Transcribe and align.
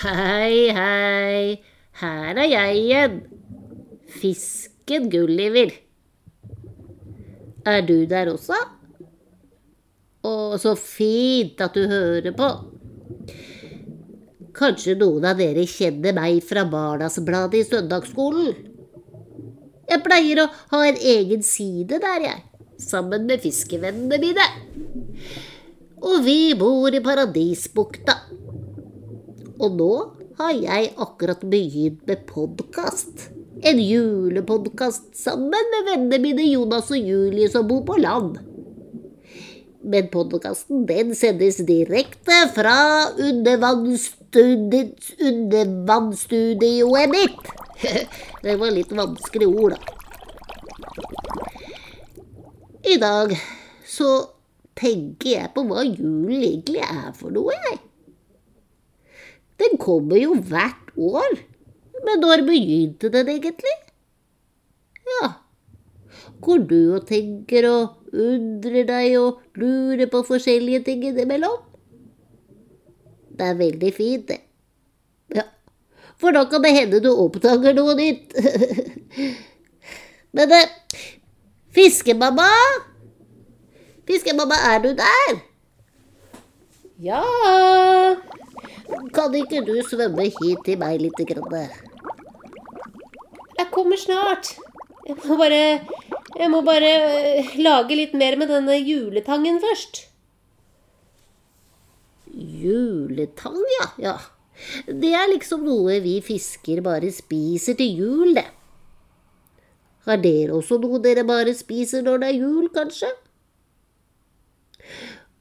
Hei, 0.00 0.72
hei. 0.72 1.60
Her 2.00 2.38
er 2.40 2.46
jeg 2.48 2.76
igjen. 2.78 3.16
Fisken 4.08 5.10
Gulliver. 5.12 5.74
Er 7.68 7.84
du 7.84 8.06
der 8.08 8.30
også? 8.32 8.56
Å, 10.24 10.32
så 10.56 10.72
fint 10.80 11.60
at 11.60 11.76
du 11.76 11.84
hører 11.90 12.32
på. 12.32 12.48
Kanskje 14.56 14.96
noen 14.96 15.28
av 15.28 15.36
dere 15.36 15.66
kjenner 15.68 16.16
meg 16.16 16.40
fra 16.48 16.64
Barnas 16.64 17.20
Blad 17.20 17.58
i 17.60 17.60
søndagsskolen? 17.68 18.56
Jeg 19.84 20.04
pleier 20.06 20.46
å 20.46 20.50
ha 20.72 20.84
en 20.88 21.04
egen 21.12 21.44
side 21.44 22.00
der, 22.00 22.24
jeg, 22.24 22.44
sammen 22.80 23.28
med 23.28 23.44
fiskevennene 23.44 24.16
mine. 24.24 24.52
Og 26.00 26.22
vi 26.24 26.54
bor 26.56 26.88
i 26.88 27.04
Paradisbukta. 27.04 28.16
Og 29.60 29.74
nå 29.76 29.94
har 30.38 30.54
jeg 30.56 30.92
akkurat 30.96 31.42
begynt 31.52 32.06
med 32.08 32.22
podkast. 32.28 33.26
En 33.60 33.76
julepodkast 33.76 35.10
sammen 35.20 35.66
med 35.74 35.90
vennene 35.90 36.18
mine 36.22 36.46
Jonas 36.48 36.88
og 36.94 36.96
Julie 36.96 37.50
som 37.52 37.68
bor 37.68 37.82
på 37.84 37.98
land. 38.00 38.38
Men 39.84 40.08
podkasten 40.12 40.86
den 40.88 41.12
sendes 41.16 41.60
direkte 41.68 42.38
fra 42.54 43.12
undervannsstudi- 43.20 44.96
undervannsstudioet 45.28 47.12
mitt. 47.12 47.52
Det 48.44 48.56
var 48.56 48.72
litt 48.72 48.96
vanskelig 48.96 49.48
ord, 49.50 49.76
da. 49.76 49.80
I 52.88 52.96
dag 52.96 53.36
så 53.84 54.08
tenker 54.80 55.30
jeg 55.34 55.52
på 55.52 55.68
hva 55.68 55.84
julen 55.84 56.40
egentlig 56.40 56.80
er 56.80 57.12
for 57.12 57.28
noe, 57.36 57.52
jeg. 57.68 57.89
Den 59.60 59.78
kommer 59.80 60.16
jo 60.20 60.34
hvert 60.34 60.92
år. 60.96 61.38
Men 62.04 62.22
når 62.24 62.44
begynte 62.48 63.10
den 63.12 63.28
egentlig? 63.28 63.76
Ja, 65.10 65.32
hvor 66.40 66.62
du 66.64 66.94
og 66.96 67.06
tenker 67.08 67.66
og 67.68 68.14
undrer 68.16 68.86
deg 68.88 69.16
og 69.20 69.42
lurer 69.60 70.08
på 70.10 70.22
forskjellige 70.24 70.84
ting 70.86 71.04
innimellom? 71.10 71.58
Det 73.36 73.48
er 73.48 73.58
veldig 73.58 73.92
fint, 73.96 74.28
det. 74.28 74.38
Ja, 75.36 75.44
for 76.20 76.36
da 76.36 76.46
kan 76.48 76.64
det 76.64 76.72
hende 76.76 77.02
du 77.04 77.10
oppdager 77.12 77.76
noe 77.76 77.96
nytt. 77.98 78.32
Men 80.36 80.50
det 80.52 80.64
Fiskemamma? 81.74 82.48
Fiskemamma, 84.08 84.58
er 84.72 84.82
du 84.84 84.90
der? 84.98 85.40
Ja 87.00 87.22
Kan 89.14 89.34
ikke 89.38 89.62
du 89.66 89.76
svømme 89.86 90.26
hit 90.28 90.64
til 90.66 90.78
meg 90.80 91.00
lite 91.02 91.26
grann? 91.28 91.70
Jeg 93.58 93.68
kommer 93.74 93.98
snart. 94.00 94.54
Jeg 95.06 95.16
må 95.24 95.36
bare 95.40 95.64
Jeg 96.38 96.50
må 96.50 96.60
bare 96.62 96.90
øh, 97.40 97.56
lage 97.58 97.96
litt 97.98 98.14
mer 98.14 98.36
med 98.38 98.48
denne 98.48 98.76
juletangen 98.78 99.58
først. 99.60 100.06
Juletang, 102.30 103.58
ja. 103.80 103.88
ja. 103.98 104.14
Det 104.86 105.10
er 105.16 105.26
liksom 105.32 105.64
noe 105.66 105.98
vi 106.04 106.20
fisker 106.24 106.80
bare 106.86 107.10
spiser 107.12 107.76
til 107.76 107.98
jul, 107.98 108.34
det. 108.38 108.46
Har 110.06 110.22
dere 110.22 110.56
også 110.56 110.78
noe 110.80 111.02
dere 111.02 111.26
bare 111.28 111.52
spiser 111.56 112.06
når 112.06 112.22
det 112.22 112.30
er 112.30 112.40
jul, 112.40 112.70
kanskje? 112.72 113.10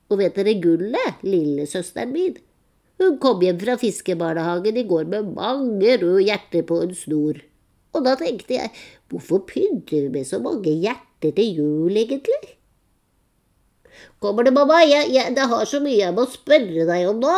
Og 0.09 0.20
vet 0.20 0.36
dere 0.36 0.58
Gullet, 0.59 1.22
lillesøsteren 1.23 2.11
min? 2.11 2.39
Hun 3.00 3.16
kom 3.23 3.44
hjem 3.44 3.59
fra 3.61 3.78
fiskebarnehagen 3.80 4.77
i 4.77 4.86
går 4.87 5.08
med 5.11 5.32
mange 5.36 5.95
røde 6.02 6.26
hjerter 6.27 6.65
på 6.67 6.82
en 6.83 6.95
snor. 6.95 7.39
Og 7.95 8.05
da 8.05 8.15
tenkte 8.20 8.58
jeg, 8.58 8.71
hvorfor 9.10 9.45
pynter 9.49 10.05
vi 10.05 10.14
med 10.20 10.27
så 10.27 10.42
mange 10.43 10.73
hjerter 10.83 11.32
til 11.36 11.61
jul, 11.61 11.95
egentlig? 11.95 12.55
Kommer 14.20 14.43
det, 14.43 14.54
mamma? 14.54 14.82
Jeg, 14.83 15.08
jeg, 15.14 15.33
det 15.36 15.48
har 15.52 15.65
så 15.67 15.80
mye 15.83 15.98
jeg 16.02 16.15
må 16.15 16.27
spørre 16.30 16.86
deg 16.89 17.08
om 17.09 17.23
nå. 17.23 17.38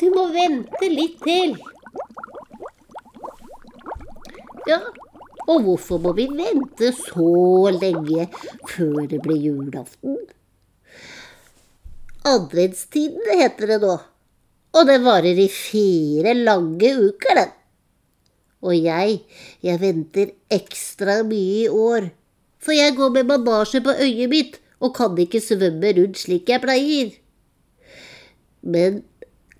Du 0.00 0.08
må 0.12 0.28
vente 0.34 0.88
litt 0.92 1.16
til. 1.24 1.56
Ja, 4.68 4.78
og 5.48 5.64
hvorfor 5.66 5.98
må 6.02 6.12
vi 6.14 6.28
vente 6.30 6.92
så 6.94 7.72
lenge 7.74 8.28
før 8.70 9.08
det 9.10 9.18
blir 9.24 9.40
julaften? 9.48 10.21
Adventstiden 12.28 13.38
heter 13.40 13.72
det 13.72 13.78
nå, 13.82 13.96
og 14.78 14.86
det 14.86 14.98
varer 15.02 15.38
i 15.42 15.48
fire 15.50 16.34
lange 16.38 16.92
uker, 17.08 17.38
den. 17.40 17.54
Og 18.62 18.76
jeg, 18.78 19.16
jeg 19.66 19.80
venter 19.82 20.30
ekstra 20.54 21.22
mye 21.26 21.64
i 21.64 21.68
år, 21.68 22.12
for 22.62 22.76
jeg 22.76 22.94
går 22.94 23.10
med 23.16 23.26
bandasje 23.26 23.82
på 23.82 23.96
øyet 23.98 24.30
mitt 24.30 24.60
og 24.82 24.94
kan 24.94 25.18
ikke 25.18 25.42
svømme 25.42 25.90
rundt 25.98 26.20
slik 26.22 26.50
jeg 26.50 26.62
pleier. 26.62 27.10
Men 28.62 29.02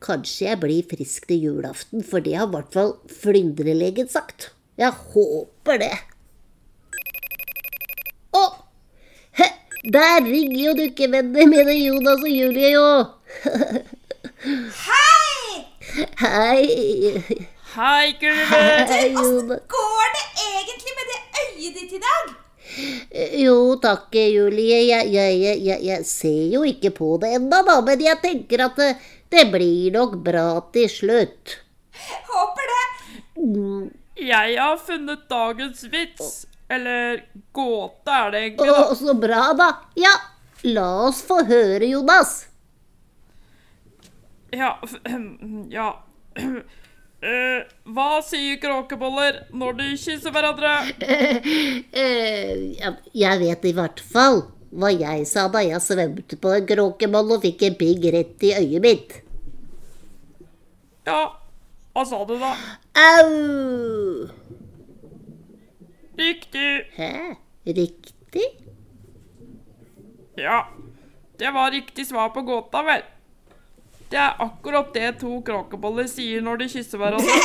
kanskje 0.02 0.46
jeg 0.48 0.60
blir 0.62 0.86
frisk 0.90 1.26
til 1.30 1.48
julaften, 1.48 2.06
for 2.06 2.22
det 2.22 2.36
har 2.38 2.46
i 2.46 2.54
hvert 2.54 2.74
fall 2.74 2.94
flyndrelegen 3.10 4.10
sagt. 4.10 4.52
Jeg 4.78 4.94
håper 5.14 5.82
det. 5.82 5.94
Å! 8.38 8.44
he, 9.38 9.50
Der 9.82 10.22
ringer 10.22 10.60
jo 10.62 10.72
dukkevennene 10.78 11.46
mine 11.50 11.74
Jonas 11.74 12.20
og 12.22 12.30
Julie, 12.30 12.68
jo. 12.70 13.04
Hei! 14.86 15.64
Hei. 16.20 16.66
Hei, 17.72 18.12
Gulliver! 18.20 18.84
Hei, 18.92 19.08
Jonas. 19.08 19.64
Går 19.72 20.12
det 20.14 20.22
egentlig 20.44 20.94
med 20.98 21.10
det 21.10 21.18
øyet 21.40 21.80
ditt 21.80 21.96
i 21.96 22.00
dag? 22.04 22.30
Jo 23.42 23.56
takk, 23.82 24.14
Julie. 24.14 24.78
Jeg, 24.86 25.10
jeg, 25.16 25.42
jeg, 25.66 25.82
jeg, 25.88 26.06
ser 26.06 26.54
jo 26.54 26.62
ikke 26.62 26.94
på 26.94 27.16
det 27.24 27.32
ennå, 27.40 27.64
da, 27.66 27.80
men 27.82 28.06
jeg 28.06 28.22
tenker 28.22 28.62
at 28.68 28.78
det, 28.78 28.92
det 29.34 29.48
blir 29.50 29.90
nok 29.98 30.14
bra 30.22 30.46
til 30.70 30.86
slutt. 30.94 31.58
Håper 32.30 32.70
det. 32.70 32.86
Jeg 34.30 34.56
har 34.62 34.78
funnet 34.78 35.26
dagens 35.26 35.82
vits. 35.90 36.32
Eller 36.72 37.24
gåte, 37.52 38.12
er 38.12 38.30
det 38.32 38.40
egentlig. 38.46 38.72
Å, 38.72 38.94
så 38.96 39.14
bra, 39.18 39.42
da. 39.58 39.68
Ja, 39.98 40.12
la 40.72 40.88
oss 41.08 41.20
få 41.26 41.42
høre, 41.44 41.84
Jonas. 41.90 42.46
Ja, 44.52 44.78
ja. 45.72 45.90
Uh, 46.36 47.60
hva 47.94 48.08
sier 48.24 48.56
kråkeboller 48.62 49.42
når 49.56 49.78
de 49.80 49.90
kysser 50.00 50.32
hverandre? 50.32 50.72
Uh, 51.02 51.52
uh, 52.88 52.98
jeg 53.16 53.42
vet 53.44 53.68
i 53.68 53.74
hvert 53.76 54.02
fall 54.12 54.44
hva 54.72 54.88
jeg 54.92 55.26
sa 55.28 55.46
da 55.52 55.60
jeg 55.64 55.80
svømte 55.84 56.38
på 56.40 56.54
en 56.56 56.68
kråkeboll 56.68 57.36
og 57.36 57.44
fikk 57.44 57.66
en 57.68 57.76
pigg 57.80 58.08
rett 58.14 58.48
i 58.48 58.54
øyet 58.56 58.84
mitt. 58.84 59.18
Ja, 61.04 61.20
hva 61.92 62.04
sa 62.08 62.22
du 62.24 62.38
da? 62.40 62.54
Au! 62.96 64.30
Riktig. 66.18 66.86
Hæ? 66.96 67.34
Riktig? 67.66 68.48
Ja, 70.36 70.66
det 71.38 71.50
var 71.50 71.70
riktig 71.70 72.06
svar 72.06 72.28
på 72.28 72.40
gåta, 72.42 72.82
vel. 72.82 73.02
Det 74.12 74.18
er 74.20 74.36
akkurat 74.44 74.92
det 74.92 75.14
to 75.22 75.38
kråkeboller 75.44 76.04
sier 76.10 76.42
når 76.44 76.56
de 76.60 76.66
kysser 76.68 77.00
hverandre. 77.00 77.32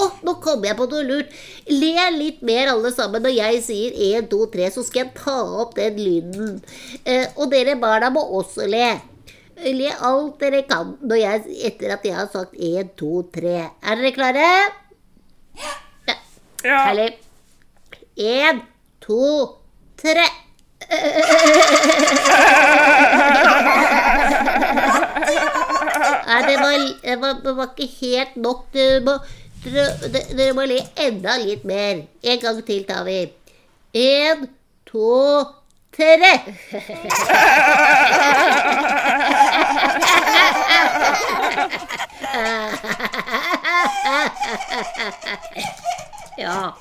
Å, 0.00 0.04
oh, 0.06 0.14
nå 0.24 0.32
kom 0.40 0.62
jeg 0.64 0.76
på 0.78 0.86
noe 0.88 1.04
lurt. 1.04 1.34
Le 1.68 2.06
litt 2.14 2.40
mer 2.46 2.70
alle 2.72 2.88
sammen 2.94 3.20
når 3.26 3.34
jeg 3.34 3.60
sier 3.66 3.98
1, 4.22 4.30
2, 4.32 4.38
3, 4.54 4.70
så 4.72 4.84
skal 4.86 5.02
jeg 5.02 5.12
ta 5.18 5.36
opp 5.60 5.74
den 5.76 6.00
lyden. 6.00 6.54
Eh, 7.04 7.26
og 7.36 7.52
dere 7.52 7.76
barna 7.80 8.08
må 8.14 8.22
også 8.38 8.64
le. 8.70 8.88
Le 9.60 9.92
alt 9.92 10.40
dere 10.40 10.62
kan 10.64 10.96
når 11.04 11.20
jeg, 11.20 11.44
etter 11.68 11.92
at 11.98 12.08
jeg 12.08 12.16
har 12.16 12.32
sagt 12.32 12.56
1, 12.56 12.94
2, 12.96 13.12
3. 13.36 13.54
Er 13.60 14.00
dere 14.00 14.16
klare? 14.16 14.48
Ja. 15.60 15.76
Ja, 16.64 16.78
Herlig. 16.84 17.18
1, 18.16 18.60
2, 19.00 19.56
3. 20.02 20.10
Nei, 26.26 26.42
det 26.46 26.56
var, 26.58 26.74
det 27.02 27.20
var, 27.20 27.32
det 27.44 27.56
var 27.56 27.68
ikke 27.76 27.88
helt 28.00 28.36
nok. 28.36 28.66
Dere 28.74 29.00
må, 29.06 29.12
dere, 29.64 29.86
dere 30.36 30.52
må 30.58 30.62
le 30.68 30.80
enda 31.00 31.36
litt 31.40 31.64
mer. 31.64 32.04
En 32.22 32.38
gang 32.44 32.60
til 32.66 32.84
tar 32.88 33.04
vi. 33.08 33.18
En, 33.96 34.48
to, 34.90 35.44
tre. 35.96 36.34
Ja, 46.40 46.72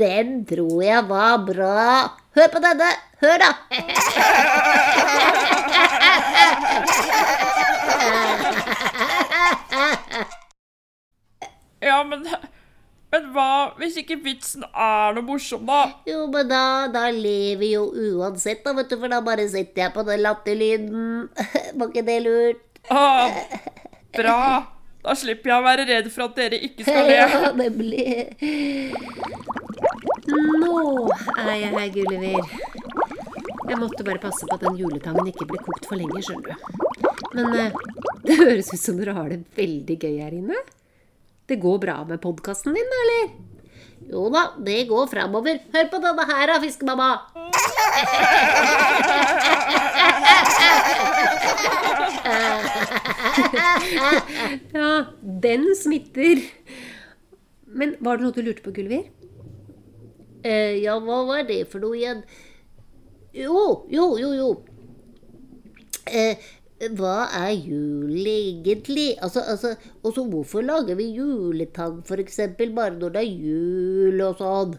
Den 0.00 0.44
tror 0.48 0.82
jeg 0.82 1.08
var 1.08 1.38
bra. 1.44 1.86
Hør 2.38 2.48
på 2.54 2.62
denne. 2.64 2.90
Hør, 3.20 3.36
da. 3.42 3.50
Ja, 11.84 12.00
men 12.08 12.24
Men 13.14 13.26
hva 13.34 13.48
hvis 13.78 13.94
ikke 14.00 14.16
vitsen 14.24 14.64
er 14.66 15.12
noe 15.14 15.22
morsom, 15.22 15.66
da? 15.68 15.82
Jo, 16.08 16.24
men 16.32 16.48
da, 16.50 16.62
da 16.90 17.04
ler 17.14 17.60
vi 17.60 17.68
jo 17.76 17.84
uansett, 17.92 18.64
da, 18.64 18.72
vet 18.74 18.90
du, 18.90 18.96
for 18.98 19.12
da 19.12 19.20
bare 19.22 19.44
sitter 19.52 19.84
jeg 19.84 19.94
på 19.94 20.02
den 20.08 20.24
latterlyden. 20.24 21.04
Var 21.78 21.92
ikke 21.92 22.02
det 22.08 22.16
lurt? 22.24 22.64
Ah, 22.90 23.30
bra. 24.16 24.40
Da 25.04 25.12
slipper 25.20 25.50
jeg 25.52 25.60
å 25.60 25.64
være 25.66 25.84
redd 25.90 26.06
for 26.12 26.26
at 26.30 26.38
dere 26.38 26.58
ikke 26.64 26.86
skal 26.86 27.04
le. 27.10 27.16
Ja, 27.18 27.50
nemlig. 27.58 28.04
Nå 30.32 30.78
er 31.36 31.50
jeg 31.60 31.72
her, 31.74 31.90
Gulliver. 31.92 32.54
Jeg 33.68 33.78
måtte 33.80 34.04
bare 34.06 34.20
passe 34.22 34.46
på 34.48 34.56
at 34.56 34.64
den 34.64 34.76
juletangen 34.80 35.28
ikke 35.30 35.46
ble 35.48 35.60
kokt 35.64 35.86
for 35.88 36.00
lenge, 36.00 36.20
skjønner 36.24 36.52
du. 36.52 36.56
Men 37.34 37.46
eh, 37.58 37.76
det 38.28 38.36
høres 38.40 38.72
ut 38.72 38.80
som 38.80 38.96
dere 39.00 39.14
har 39.16 39.28
det 39.32 39.42
veldig 39.58 39.96
gøy 40.00 40.16
her 40.24 40.36
inne. 40.36 40.58
Det 41.48 41.58
går 41.60 41.80
bra 41.82 41.98
med 42.08 42.22
podkasten 42.24 42.76
din, 42.76 42.94
eller? 43.02 43.34
Jo 44.08 44.26
da, 44.32 44.46
det 44.64 44.82
går 44.88 45.08
framover. 45.12 45.60
Hør 45.74 45.86
på 45.92 46.00
denne 46.04 46.24
her 46.28 46.48
da, 46.52 46.56
fiskemamma. 46.64 47.10
Ja, 54.74 55.04
den 55.42 55.68
smitter. 55.76 56.40
Men 57.66 57.96
var 58.00 58.18
det 58.18 58.26
noe 58.26 58.34
du 58.36 58.42
lurte 58.46 58.64
på, 58.64 58.72
Gulliver? 58.74 59.08
Eh, 60.44 60.82
ja, 60.84 60.98
hva 61.00 61.22
var 61.28 61.46
det 61.48 61.64
for 61.72 61.82
noe 61.82 61.96
igjen? 61.98 62.20
Jo, 63.34 63.86
jo, 63.90 64.10
jo, 64.20 64.30
jo. 64.36 64.48
Eh, 66.06 66.36
hva 66.94 67.28
er 67.32 67.52
jul 67.56 68.26
egentlig? 68.28 69.14
Altså, 69.22 69.40
altså, 69.40 69.74
også 70.04 70.26
hvorfor 70.30 70.62
lager 70.66 70.98
vi 70.98 71.14
juletang 71.16 72.02
eksempel 72.20 72.74
bare 72.76 72.98
når 72.98 73.14
det 73.14 73.22
er 73.22 73.32
jul 73.32 74.20
og 74.26 74.36
sånn? 74.42 74.76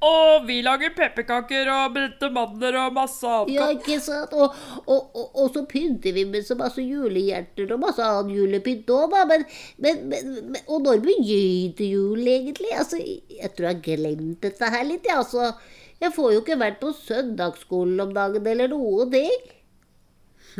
Og 0.00 0.46
vi 0.48 0.62
lager 0.64 0.94
pepperkaker 0.96 1.68
og 1.74 1.92
brente 1.92 2.30
mandler 2.32 2.78
og 2.80 2.94
masse 2.96 3.28
annet. 3.28 3.52
Ja, 3.52 3.66
ikke 3.74 3.98
sant? 4.00 4.32
Og, 4.32 4.54
og, 4.86 5.10
og, 5.12 5.26
og 5.42 5.50
så 5.52 5.66
pynter 5.68 6.14
vi 6.16 6.24
med 6.24 6.46
så 6.46 6.56
masse 6.56 6.80
julehjerter 6.80 7.74
og 7.74 7.82
masse 7.82 8.06
annen 8.06 8.32
julepynt 8.32 8.88
òg, 8.96 9.12
da. 9.12 9.26
Men, 9.28 9.44
men, 9.84 10.00
men, 10.08 10.56
og 10.64 10.86
når 10.86 11.04
begynte 11.04 11.84
jul 11.84 12.24
egentlig? 12.24 12.72
Altså, 12.72 13.02
jeg 13.02 13.52
tror 13.52 13.68
jeg 13.68 13.76
har 13.76 13.84
glemt 13.84 14.40
dette 14.46 14.72
her 14.72 14.88
litt, 14.88 15.04
jeg. 15.04 15.12
Ja, 15.12 15.20
altså. 15.20 15.52
Jeg 16.00 16.16
får 16.16 16.32
jo 16.32 16.40
ikke 16.40 16.56
vært 16.62 16.80
på 16.80 16.94
søndagsskolen 16.96 18.00
om 18.00 18.16
dagen 18.16 18.46
eller 18.48 18.72
noe 18.72 19.04
ting. 19.12 19.48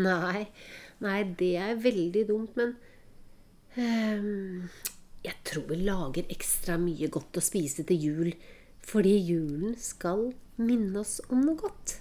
Nei, 0.05 0.45
nei, 1.01 1.21
det 1.41 1.55
er 1.57 1.81
veldig 1.81 2.27
dumt, 2.29 2.61
men 2.61 2.75
um, 3.81 4.69
Jeg 5.25 5.37
tror 5.49 5.65
vi 5.73 5.81
lager 5.81 6.29
ekstra 6.31 6.77
mye 6.81 7.09
godt 7.13 7.41
å 7.41 7.45
spise 7.45 7.87
til 7.89 8.05
jul 8.05 8.31
fordi 8.87 9.17
julen 9.19 9.77
skal 9.79 10.31
minne 10.61 11.03
oss 11.03 11.19
om 11.29 11.43
noe 11.44 11.59
godt. 11.61 11.97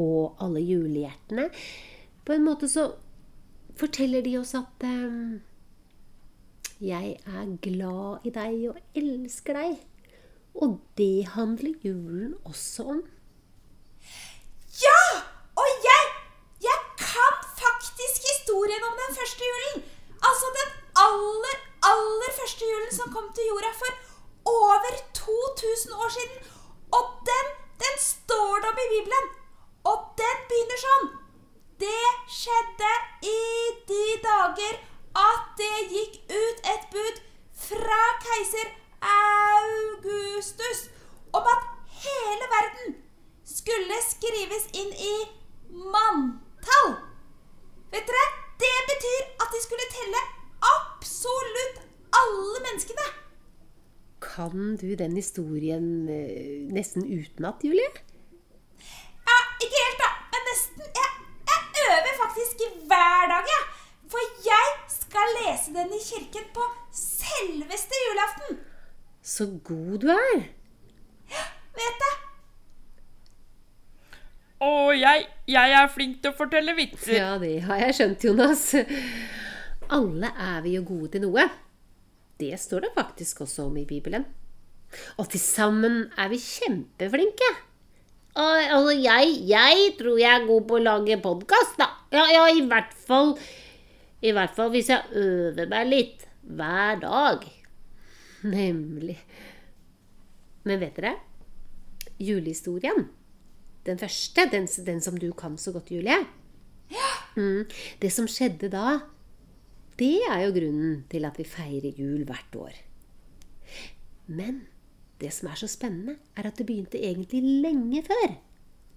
Og 0.00 0.34
alle 0.42 0.58
julehjertene 0.58 1.50
På 2.26 2.34
en 2.34 2.42
måte 2.42 2.66
så 2.68 2.88
forteller 3.78 4.24
de 4.26 4.32
oss 4.40 4.54
at 4.58 4.86
um, 4.88 5.42
jeg 6.80 7.16
er 7.26 7.50
glad 7.62 8.26
i 8.26 8.32
deg 8.34 8.70
og 8.72 8.78
elsker 8.98 9.58
deg. 9.58 9.76
Og 10.54 10.78
det 10.98 11.26
handler 11.34 11.74
julen 11.84 12.34
også 12.44 12.86
om. 12.94 13.02
Ja! 14.82 15.02
Og 15.62 15.68
jeg, 15.88 16.04
jeg 16.66 16.80
kan 16.98 17.34
faktisk 17.64 18.26
historien 18.30 18.84
om 18.88 18.94
den 19.02 19.16
første 19.18 19.42
julen. 19.50 19.84
Altså 20.28 20.46
den 20.58 20.70
aller, 21.06 21.56
aller 21.92 22.30
første 22.40 22.64
julen 22.72 22.92
som 22.98 23.12
kom 23.14 23.28
til 23.34 23.50
jorda 23.50 23.72
for 23.82 23.92
over 24.54 24.94
2000 25.14 25.92
år 26.02 26.10
siden. 26.16 26.38
Og 26.96 27.04
den, 27.30 27.46
den 27.82 27.96
står 28.12 28.54
det 28.62 28.68
om 28.72 28.82
i 28.86 28.90
Bibelen. 28.94 29.26
Og 29.90 29.98
den 30.20 30.42
begynner 30.50 30.82
sånn. 30.86 31.06
Det 31.84 32.08
skjedde 32.40 32.92
i 33.30 33.40
de 33.90 34.04
dager 34.26 34.74
at 35.24 35.42
det 35.58 35.78
gikk 35.94 36.14
ut 36.30 36.68
et 36.74 36.84
bud 36.94 37.18
fra 37.66 38.02
keiser 38.34 38.68
Augustus 39.00 40.90
om 41.32 41.42
at 41.54 41.62
hele 42.04 42.46
verden 42.54 42.94
skulle 43.44 43.98
skrives 44.10 44.64
inn 44.80 44.92
i 45.12 45.16
manntall. 45.94 46.96
Vet 47.92 48.08
dere? 48.10 48.24
Det 48.64 48.78
betyr 48.90 49.22
at 49.42 49.54
de 49.54 49.60
skulle 49.62 49.86
telle 49.92 50.22
absolutt 50.76 51.78
alle 52.22 52.62
menneskene. 52.66 53.06
Kan 54.24 54.76
du 54.80 54.94
den 54.98 55.16
historien 55.16 56.08
eh, 56.08 56.64
nesten 56.74 57.04
utenat, 57.04 57.62
Julie? 57.62 57.90
Ja, 59.28 59.38
ikke 59.62 59.78
helt, 59.82 60.00
da, 60.00 60.10
men 60.32 60.48
nesten. 60.50 60.86
Jeg, 61.00 61.10
jeg 61.50 61.60
øver 61.90 62.14
faktisk 62.22 62.66
hver 62.88 63.30
dag, 63.34 63.52
jeg. 63.54 63.64
For 64.14 64.18
jeg 64.46 64.66
skal 64.88 65.28
lese 65.40 65.74
den 65.74 65.92
i 65.98 66.00
kirken 66.10 66.46
på 66.54 66.62
selveste 66.92 67.64
julaften. 67.64 67.83
Så 69.34 69.48
god 69.66 70.04
du 70.04 70.10
er. 70.14 70.44
Ja, 71.32 71.44
Vet 71.74 72.04
jeg. 72.06 72.20
Og 74.64 74.94
jeg, 74.96 75.26
jeg 75.50 75.74
er 75.76 75.90
flink 75.92 76.20
til 76.22 76.30
å 76.30 76.36
fortelle 76.38 76.74
vitser. 76.78 77.16
Ja, 77.18 77.32
det 77.42 77.56
har 77.66 77.82
jeg 77.82 77.96
skjønt, 77.98 78.24
Jonas. 78.28 78.62
Alle 79.92 80.30
er 80.40 80.62
vi 80.64 80.76
jo 80.78 80.84
gode 80.86 81.10
til 81.16 81.24
noe. 81.26 81.48
Det 82.40 82.54
står 82.60 82.86
det 82.86 82.92
faktisk 82.94 83.42
også 83.44 83.66
om 83.66 83.76
i 83.82 83.84
Bibelen. 83.88 84.24
Og 85.18 85.28
til 85.32 85.42
sammen 85.42 86.04
er 86.20 86.30
vi 86.30 86.38
kjempeflinke. 86.40 87.50
Og, 88.34 88.54
altså, 88.62 88.94
jeg, 88.98 89.34
jeg 89.50 89.90
tror 89.98 90.16
jeg 90.22 90.30
er 90.30 90.46
god 90.48 90.64
på 90.70 90.78
å 90.78 90.84
lage 90.86 91.18
podkast, 91.22 91.76
da. 91.82 91.90
Ja, 92.14 92.24
ja, 92.30 92.46
i 92.54 92.64
hvert 92.66 92.94
fall 93.06 93.34
I 94.24 94.32
hvert 94.34 94.54
fall 94.56 94.70
hvis 94.74 94.88
jeg 94.90 95.10
øver 95.18 95.68
meg 95.70 95.90
litt 95.90 96.24
hver 96.46 97.02
dag. 97.02 97.44
Nemlig. 98.44 99.18
Men 100.64 100.80
vet 100.80 100.96
dere? 100.96 101.14
Julehistorien. 102.20 103.08
Den 103.84 104.00
første, 104.00 104.46
den, 104.52 104.68
den 104.86 105.00
som 105.04 105.16
du 105.20 105.30
kan 105.36 105.58
så 105.60 105.72
godt, 105.72 105.90
Julie. 105.92 106.16
Mm, 107.36 107.64
det 108.00 108.12
som 108.12 108.28
skjedde 108.30 108.68
da, 108.72 108.98
det 109.98 110.20
er 110.28 110.40
jo 110.44 110.52
grunnen 110.56 111.04
til 111.10 111.24
at 111.26 111.38
vi 111.38 111.44
feirer 111.48 111.92
jul 111.98 112.24
hvert 112.28 112.56
år. 112.56 112.72
Men 114.26 114.66
det 115.20 115.32
som 115.32 115.48
er 115.50 115.54
så 115.58 115.66
spennende, 115.70 116.16
er 116.36 116.42
at 116.48 116.58
det 116.58 116.66
begynte 116.66 116.98
egentlig 116.98 117.42
lenge 117.64 118.02
før. 118.06 118.28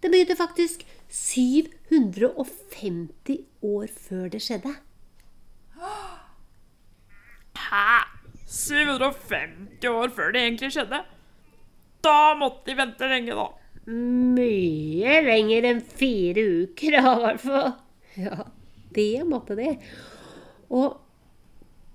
Det 0.01 0.11
begynte 0.11 0.35
faktisk 0.37 0.85
750 1.09 3.37
år 3.61 3.87
før 3.91 4.29
det 4.29 4.41
skjedde. 4.41 4.75
Hæ? 7.57 8.06
750 8.47 9.89
år 9.91 10.11
før 10.15 10.31
det 10.33 10.43
egentlig 10.45 10.71
skjedde? 10.75 11.01
Da 12.05 12.35
måtte 12.39 12.69
de 12.69 12.77
vente 12.79 13.09
lenge, 13.11 13.35
da. 13.35 13.47
Mye 13.87 15.17
lenger 15.25 15.67
enn 15.69 15.81
fire 15.83 16.45
uker, 16.63 16.95
i 16.95 17.03
hvert 17.03 17.43
fall. 17.43 17.73
Ja, 18.17 18.47
det 18.95 19.25
måtte 19.27 19.57
de. 19.59 19.73
Og 20.73 20.97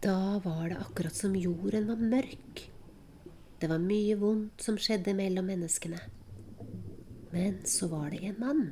da 0.04 0.38
var 0.44 0.68
det 0.68 0.80
akkurat 0.82 1.16
som 1.16 1.36
jorden 1.38 1.88
var 1.88 2.00
mørk. 2.00 2.64
Det 3.62 3.70
var 3.70 3.82
mye 3.82 4.16
vondt 4.18 4.64
som 4.64 4.78
skjedde 4.80 5.14
mellom 5.16 5.46
menneskene. 5.48 6.00
Men 7.32 7.60
så 7.68 7.88
var 7.88 8.10
det 8.12 8.24
en 8.26 8.40
mann, 8.42 8.64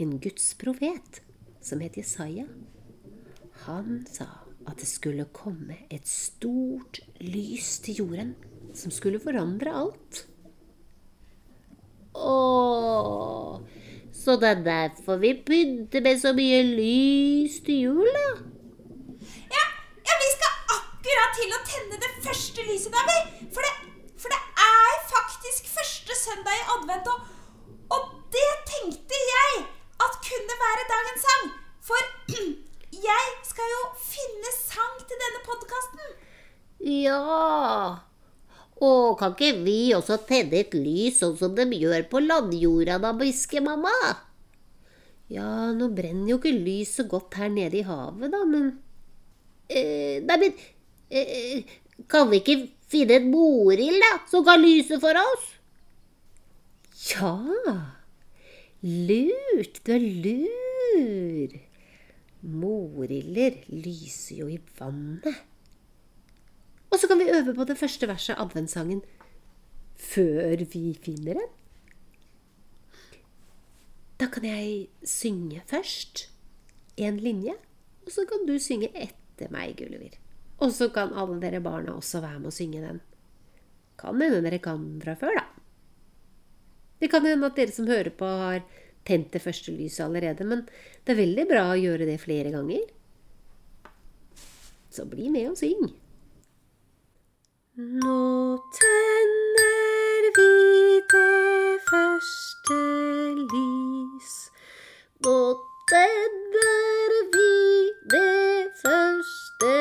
en 0.00 0.16
Guds 0.18 0.54
profet, 0.58 1.20
som 1.62 1.84
het 1.84 1.98
Jesaja. 2.00 2.48
Han 3.66 4.02
sa 4.10 4.43
at 4.68 4.80
det 4.80 4.88
skulle 4.88 5.26
komme 5.36 5.76
et 5.92 6.08
stort 6.08 7.00
lys 7.20 7.78
til 7.84 8.00
jorden 8.02 8.34
som 8.74 8.90
skulle 8.94 9.20
forandre 9.22 9.74
alt. 9.82 10.24
Åh, 12.14 13.60
så 14.14 14.36
det 14.40 14.48
er 14.48 14.64
derfor 14.64 15.16
vi 15.16 15.34
pynter 15.46 16.00
med 16.00 16.20
så 16.20 16.32
mye 16.32 16.62
lys 16.62 17.58
til 17.66 17.80
jul, 17.88 18.10
da? 18.18 18.28
Ja, 19.56 19.64
ja, 20.06 20.14
vi 20.22 20.28
skal 20.36 20.52
akkurat 20.78 21.38
til 21.38 21.56
å 21.56 21.62
tenne 21.70 22.00
det 22.04 22.12
første 22.26 22.66
lyset, 22.68 22.94
da, 22.94 23.02
vi. 23.10 23.48
For 23.54 23.66
det, 23.66 23.74
for 24.22 24.34
det 24.34 24.42
er 24.66 25.00
faktisk 25.10 25.72
første 25.74 26.18
søndag 26.22 26.60
i 26.60 26.68
advent, 26.76 27.10
og, 27.10 27.18
og 27.96 28.02
det 28.36 28.50
tenkte 28.70 29.20
jeg 29.30 29.64
at 30.06 30.22
kunne 30.28 30.60
være 30.64 30.88
dagens 30.94 31.26
sang. 31.26 31.50
For 31.84 32.00
jeg 33.10 33.26
skal 33.50 33.74
jo 33.76 33.82
finne 33.98 34.50
sang 34.56 34.96
til 35.02 35.18
denne 35.18 35.24
podkasten. 35.46 36.14
Ja, 36.84 38.00
Og 38.84 39.18
kan 39.20 39.32
ikke 39.36 39.62
vi 39.64 39.94
også 39.96 40.18
tenne 40.28 40.58
et 40.64 40.74
lys 40.76 41.20
sånn 41.22 41.36
som 41.38 41.54
de 41.56 41.64
gjør 41.78 42.02
på 42.10 42.20
landjorda 42.24 42.98
da, 43.00 43.12
biskemamma? 43.16 43.92
Ja, 45.32 45.70
nå 45.72 45.88
brenner 45.94 46.34
jo 46.34 46.38
ikke 46.40 46.52
lyset 46.52 47.08
godt 47.08 47.38
her 47.40 47.48
nede 47.54 47.80
i 47.80 47.86
havet, 47.86 48.30
da, 48.34 48.42
men 48.48 48.72
Eh, 49.72 50.20
nei, 50.20 50.36
men 50.42 50.52
eh, 51.08 51.62
Kan 52.12 52.28
vi 52.28 52.42
ikke 52.42 52.56
finne 52.92 53.16
en 53.16 53.30
morild, 53.32 53.96
da, 54.02 54.10
som 54.28 54.44
kan 54.44 54.60
lyse 54.60 54.98
for 55.00 55.16
oss? 55.16 55.46
Ja! 57.14 57.32
Lurt! 58.84 59.80
Du 59.86 59.92
er 59.96 60.04
lur! 60.24 61.33
Moriller 62.44 63.56
lyser 63.72 64.42
jo 64.42 64.48
i 64.52 64.60
vannet. 64.78 65.42
Og 66.92 67.00
så 67.00 67.08
kan 67.10 67.18
vi 67.18 67.30
øve 67.32 67.54
på 67.56 67.66
det 67.66 67.78
første 67.80 68.06
verset 68.06 68.36
av 68.36 68.50
adventssangen 68.50 69.02
før 69.98 70.64
vi 70.70 70.92
finner 71.02 71.40
den. 71.40 71.48
Da 74.20 74.28
kan 74.30 74.46
jeg 74.46 74.86
synge 75.08 75.62
først 75.66 76.28
en 77.00 77.18
linje, 77.18 77.56
og 78.04 78.12
så 78.14 78.26
kan 78.28 78.44
du 78.46 78.54
synge 78.62 78.92
etter 78.94 79.50
meg, 79.50 79.74
Gulliver. 79.78 80.14
Og 80.62 80.70
så 80.72 80.88
kan 80.94 81.14
alle 81.18 81.40
dere 81.42 81.62
barna 81.64 81.96
også 81.98 82.22
være 82.22 82.38
med 82.38 82.52
å 82.52 82.54
synge 82.54 82.84
den. 82.84 83.00
Kan 83.98 84.20
hende 84.22 84.42
dere 84.44 84.60
kan 84.62 84.86
fra 85.02 85.16
før, 85.18 85.40
da. 85.40 85.44
Det 87.02 87.10
kan 87.10 87.26
hende 87.26 87.50
at 87.50 87.58
dere 87.58 87.74
som 87.74 87.90
hører 87.90 88.14
på, 88.14 88.28
har 88.28 88.62
tent 89.06 89.32
det 89.34 89.42
første 89.42 89.72
lyset 89.74 90.04
allerede, 90.06 90.46
men 90.48 90.64
det 91.04 91.14
er 91.14 91.20
veldig 91.22 91.46
bra 91.50 91.66
å 91.72 91.80
gjøre 91.80 92.08
det 92.08 92.20
flere 92.22 92.52
ganger. 92.54 92.86
Så 94.94 95.06
bli 95.10 95.28
med 95.32 95.50
og 95.50 95.58
syng. 95.58 95.90
Nå 97.74 98.18
tenner 98.78 100.28
vi 100.36 100.50
det 101.10 101.80
første 101.90 102.80
lys. 103.40 104.32
Nå 105.26 105.36
tenner 105.90 107.18
vi 107.34 107.52
det 108.14 108.70
første 108.84 109.76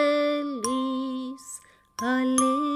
lys. 0.65 1.49
Alene 2.01 2.72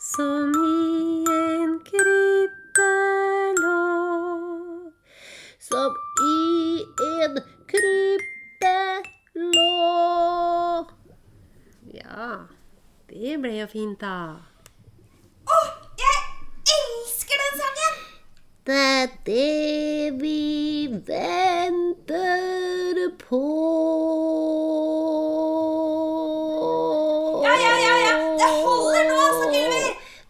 som 0.00 0.52
i 0.54 1.24
en 1.28 1.80
krybbe 1.84 2.92
lå. 3.60 4.92
som 5.58 5.94
i 6.26 6.84
en 7.20 7.40
krybbe 7.68 9.02
lå. 9.34 10.86
Ja, 11.92 12.30
det 13.10 13.36
ble 13.42 13.58
jo 13.58 13.66
fint, 13.66 14.00
da. 14.00 14.49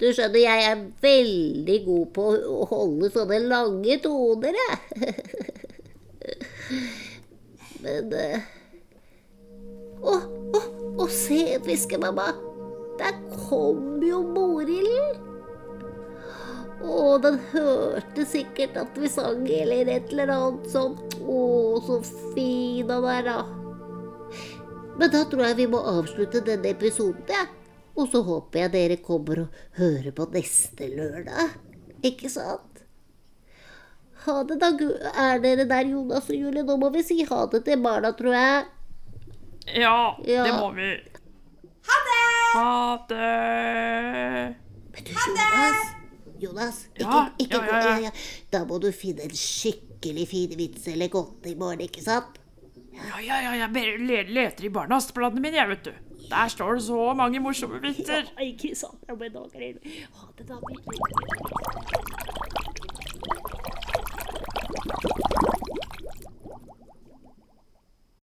Du 0.01 0.07
skjønner, 0.17 0.41
jeg 0.41 0.63
er 0.65 0.79
veldig 1.05 1.75
god 1.85 2.05
på 2.17 2.23
å 2.33 2.67
holde 2.71 3.11
sånne 3.13 3.37
lange 3.51 3.99
toner, 4.01 4.57
jeg. 4.57 5.11
Men 7.85 8.15
eh, 8.17 8.47
Å, 10.01 10.15
å, 10.57 10.63
å, 11.05 11.09
se, 11.13 11.59
fiskemamma. 11.67 12.31
Der 13.01 13.19
kom 13.49 14.01
jo 14.05 14.23
morilden. 14.25 15.21
Å, 16.81 17.19
den 17.21 17.37
hørte 17.53 18.25
sikkert 18.25 18.81
at 18.81 18.97
vi 18.97 19.09
sang, 19.13 19.45
eller 19.45 19.85
et 19.99 20.09
eller 20.15 20.33
annet 20.33 20.65
sånt. 20.73 21.19
Å, 21.21 21.41
så 21.85 22.01
fin 22.33 22.89
han 22.89 23.05
er, 23.19 23.29
da. 23.29 23.39
Men 24.97 25.13
da 25.13 25.27
tror 25.29 25.45
jeg 25.51 25.61
vi 25.61 25.69
må 25.77 25.85
avslutte 25.93 26.41
denne 26.49 26.73
episoden, 26.73 27.21
jeg. 27.29 27.60
Og 28.01 28.09
så 28.09 28.23
håper 28.25 28.63
jeg 28.65 28.73
dere 28.73 28.97
kommer 29.05 29.43
og 29.45 29.61
hører 29.77 30.13
på 30.17 30.25
neste 30.33 30.89
lørdag. 30.95 31.53
Ikke 32.07 32.31
sant? 32.33 32.83
Ha 34.25 34.35
det, 34.49 34.57
da. 34.61 34.71
Er 35.21 35.41
dere 35.45 35.67
der, 35.69 35.89
Jonas 35.93 36.29
og 36.33 36.37
Julie? 36.37 36.65
Nå 36.65 36.77
må 36.81 36.91
vi 36.95 37.03
si 37.05 37.19
ha 37.29 37.43
det 37.53 37.63
til 37.69 37.81
barna, 37.85 38.13
tror 38.17 38.37
jeg. 38.37 38.67
Ja, 39.81 40.17
Ja. 40.25 40.45
det 40.49 40.55
må 40.57 40.71
vi. 40.77 40.91
Ha 41.91 41.99
det! 42.09 42.19
Ha 42.55 42.97
det. 43.13 44.57
Men 44.91 45.05
du, 45.07 45.13
Jonas. 45.15 45.89
Jonas, 46.41 46.79
ikke, 46.97 47.05
Ja, 47.05 47.29
ikke 47.39 47.57
ja, 47.57 47.65
ja, 47.67 47.81
ja. 47.81 47.97
ja, 47.97 48.05
ja. 48.09 48.11
Da 48.53 48.65
må 48.65 48.79
du 48.81 48.89
finne 48.97 49.27
en 49.29 49.35
skikkelig 49.37 50.25
fin 50.31 50.55
vits 50.57 50.87
eller 50.89 51.09
godt 51.13 51.47
i 51.51 51.55
morgen, 51.55 51.83
ikke 51.85 52.01
sant? 52.05 52.39
Ja, 52.97 53.21
ja, 53.25 53.41
ja, 53.45 53.53
jeg 53.69 54.31
leter 54.33 54.65
i 54.65 54.73
barnehasteplanene 54.73 55.41
mine, 55.45 55.57
jeg, 55.61 55.69
vet 55.69 55.85
du. 55.85 55.93
Der 56.31 56.49
står 56.49 56.73
det 56.75 56.83
så 56.83 57.15
mange 57.15 57.41
morsomme 57.41 57.81
vitser. 57.83 58.23
Ikke 58.43 58.75
sant? 58.75 58.99
Jeg 59.09 59.19
da, 59.33 59.39
Ha 60.15 60.27
det, 60.39 60.49
da. 60.49 60.55